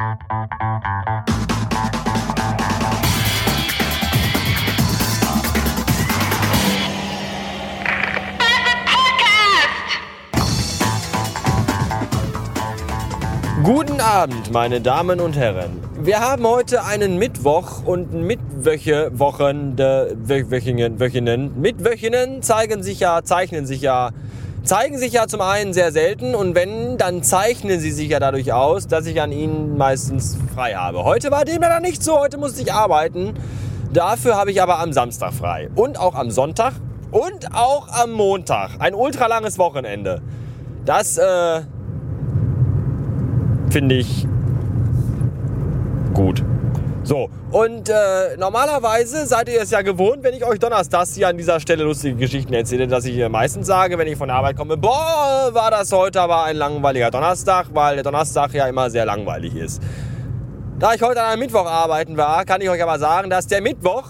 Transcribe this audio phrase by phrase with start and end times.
[0.00, 0.16] Guten
[14.00, 15.78] Abend, meine Damen und Herren.
[16.00, 21.60] Wir haben heute einen Mittwoch und Mitwöche, Wochende, Wöchinnen, Wöchinnen.
[21.60, 24.12] Mitwöchinnen zeigen sich ja, zeichnen sich ja,
[24.62, 28.52] zeigen sich ja zum einen sehr selten und wenn, dann zeichnen sie sich ja dadurch
[28.52, 31.04] aus, dass ich an ihnen meistens frei habe.
[31.04, 33.34] Heute war dem leider nicht so, heute musste ich arbeiten.
[33.92, 36.74] Dafür habe ich aber am Samstag frei und auch am Sonntag
[37.10, 38.72] und auch am Montag.
[38.78, 40.20] Ein ultralanges Wochenende.
[40.84, 41.62] Das, äh,
[43.70, 44.26] finde ich
[46.14, 46.44] gut.
[47.10, 51.36] So, und äh, normalerweise seid ihr es ja gewohnt, wenn ich euch donnerstags hier an
[51.36, 54.76] dieser Stelle lustige Geschichten erzähle, dass ich meistens sage, wenn ich von der Arbeit komme,
[54.76, 59.56] boah, war das heute aber ein langweiliger Donnerstag, weil der Donnerstag ja immer sehr langweilig
[59.56, 59.82] ist.
[60.78, 63.60] Da ich heute an einem Mittwoch arbeiten war, kann ich euch aber sagen, dass der
[63.60, 64.06] Mittwoch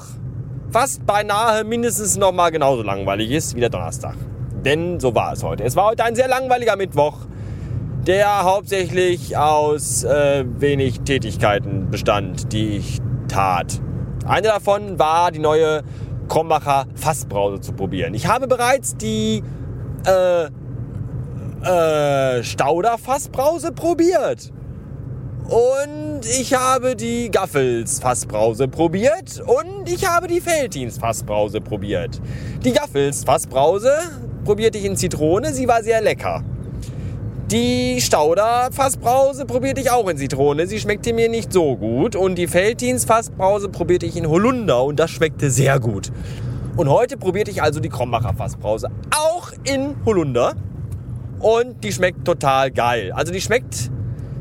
[0.71, 4.17] fast beinahe mindestens noch mal genauso langweilig ist wie der Donnerstag.
[4.63, 5.65] Denn so war es heute.
[5.65, 7.17] Es war heute ein sehr langweiliger Mittwoch
[8.07, 13.81] der hauptsächlich aus äh, wenig Tätigkeiten bestand, die ich tat.
[14.27, 15.83] Eine davon war die neue
[16.29, 18.15] Krombacher Fassbrause zu probieren.
[18.15, 19.43] Ich habe bereits die
[20.07, 20.45] äh,
[21.65, 24.53] äh, Stauder Fassbrause probiert.
[25.49, 32.21] Und ich habe die Gaffels Fassbrause probiert und ich habe die Feltins Fassbrause probiert.
[32.65, 33.93] Die Gaffels Fassbrause
[34.45, 36.45] probierte ich in Zitrone, sie war sehr lecker.
[37.51, 40.69] Die Stauder Fassbrause probierte ich auch in Zitrone.
[40.69, 42.15] Sie schmeckte mir nicht so gut.
[42.15, 46.13] Und die Feltins Fassbrause probierte ich in Holunder und das schmeckte sehr gut.
[46.77, 50.55] Und heute probierte ich also die Krombacher Fassbrause auch in Holunder.
[51.41, 53.11] Und die schmeckt total geil.
[53.13, 53.91] Also die schmeckt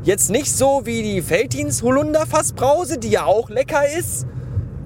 [0.04, 4.24] jetzt nicht so wie die Feltins Holunder Fassbrause, die ja auch lecker ist,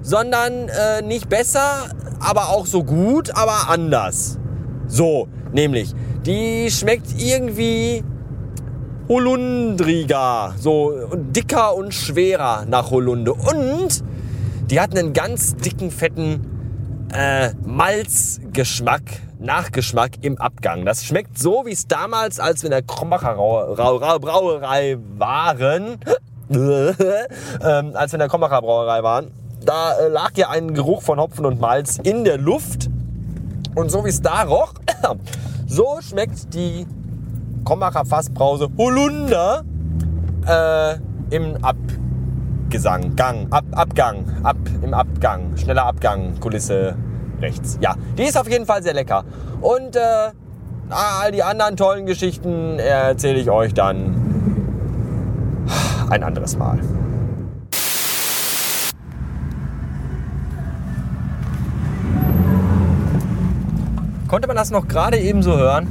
[0.01, 4.39] sondern äh, nicht besser, aber auch so gut, aber anders.
[4.87, 5.93] So, nämlich,
[6.25, 8.03] die schmeckt irgendwie
[9.09, 13.35] Holundriger, so dicker und schwerer nach Holunde.
[13.35, 14.03] Und
[14.71, 19.03] die hat einen ganz dicken, fetten äh, Malzgeschmack,
[19.39, 20.87] Nachgeschmack im Abgang.
[20.87, 25.99] Das schmeckt so, wie es damals, als wir in der Krombacher Brauerei waren,
[26.51, 26.97] ähm,
[27.95, 29.31] als wir in der Krombacher Brauerei waren,
[29.65, 32.89] da äh, lag ja ein Geruch von Hopfen und Malz in der Luft.
[33.75, 34.75] Und so wie es da roch,
[35.67, 36.87] so schmeckt die
[37.65, 39.65] Krombacher Fassbrause Holunder
[40.47, 40.97] äh,
[41.35, 46.95] im Abgesang, Gang, Ab, Abgang, ab, im Abgang, schneller Abgang, Kulisse
[47.41, 47.79] rechts.
[47.81, 49.25] Ja, die ist auf jeden Fall sehr lecker.
[49.63, 50.01] Und äh,
[50.91, 54.15] all die anderen tollen Geschichten erzähle ich euch dann
[56.11, 56.79] ein anderes Mal.
[64.29, 65.89] Konnte man das noch gerade eben so hören?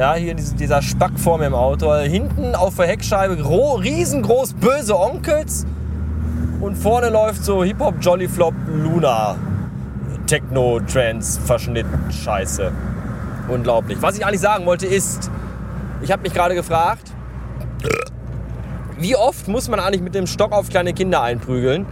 [0.00, 1.94] Ja, hier dieser Spack vor mir im Auto.
[1.94, 5.66] Hinten auf der Heckscheibe riesengroß böse Onkels.
[6.58, 9.36] Und vorne läuft so Hip-Hop, Jolly Flop, Luna.
[10.26, 12.72] Techno, Trance, Verschnitt, Scheiße.
[13.48, 14.00] Unglaublich.
[14.00, 15.30] Was ich eigentlich sagen wollte ist,
[16.00, 17.12] ich habe mich gerade gefragt,
[18.98, 21.84] wie oft muss man eigentlich mit dem Stock auf kleine Kinder einprügeln,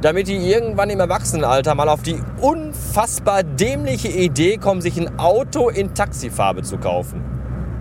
[0.00, 5.68] damit die irgendwann im Erwachsenenalter mal auf die unfassbar dämliche Idee kommen, sich ein Auto
[5.68, 7.33] in Taxifarbe zu kaufen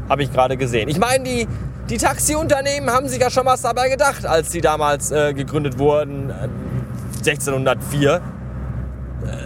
[0.10, 0.90] habe ich gerade gesehen.
[0.90, 1.48] Ich meine, die,
[1.90, 6.30] die Taxiunternehmen haben sich ja schon was dabei gedacht, als sie damals äh, gegründet wurden,
[6.30, 6.48] äh,
[7.18, 8.22] 1604,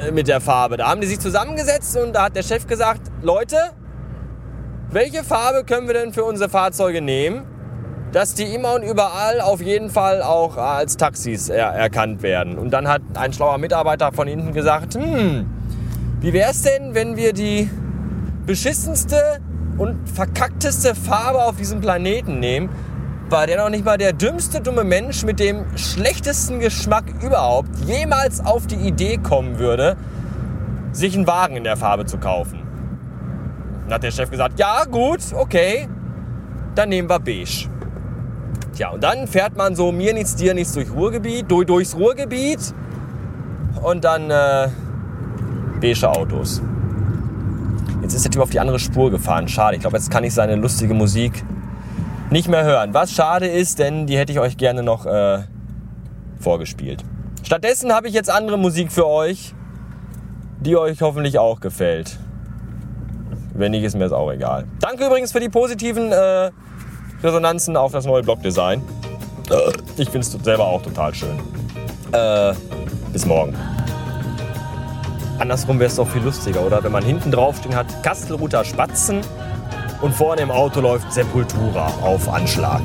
[0.08, 0.78] äh, mit der Farbe.
[0.78, 3.58] Da haben die sich zusammengesetzt und da hat der Chef gesagt, Leute,
[4.92, 7.44] welche Farbe können wir denn für unsere Fahrzeuge nehmen,
[8.12, 12.58] dass die immer und überall auf jeden Fall auch als Taxis er erkannt werden.
[12.58, 15.46] Und dann hat ein schlauer Mitarbeiter von hinten gesagt, hm,
[16.22, 17.70] wie wäre es denn, wenn wir die
[18.46, 19.40] beschissenste
[19.78, 22.70] und verkackteste Farbe auf diesem Planeten nehmen,
[23.30, 28.44] bei der noch nicht mal der dümmste dumme Mensch mit dem schlechtesten Geschmack überhaupt jemals
[28.46, 29.98] auf die Idee kommen würde,
[30.94, 32.62] sich einen Wagen in der Farbe zu kaufen.
[33.84, 35.88] Dann hat der Chef gesagt, ja gut, okay,
[36.76, 37.70] dann nehmen wir beige.
[38.76, 42.74] Tja, und dann fährt man so mir nichts, dir nichts durch Ruhrgebiet, durch, durchs Ruhrgebiet
[43.82, 44.70] und dann äh,
[45.82, 46.62] beige Autos.
[48.08, 49.50] Jetzt ist der Typ auf die andere Spur gefahren.
[49.50, 49.76] Schade.
[49.76, 51.44] Ich glaube, jetzt kann ich seine lustige Musik
[52.30, 52.94] nicht mehr hören.
[52.94, 55.40] Was schade ist, denn die hätte ich euch gerne noch äh,
[56.40, 57.04] vorgespielt.
[57.44, 59.54] Stattdessen habe ich jetzt andere Musik für euch,
[60.62, 62.18] die euch hoffentlich auch gefällt.
[63.54, 64.64] Wenn nicht, ist mir das auch egal.
[64.80, 66.52] Danke übrigens für die positiven äh,
[67.22, 68.82] Resonanzen auf das neue Blogdesign.
[69.98, 71.38] Ich finde es selber auch total schön.
[72.14, 72.54] Äh,
[73.12, 73.54] bis morgen.
[75.40, 76.84] Andersrum wäre es doch viel lustiger, oder?
[76.84, 79.22] Wenn man hinten draufstehen hat, Kastelruther Spatzen
[80.02, 82.82] und vorne im Auto läuft Sepultura auf Anschlag.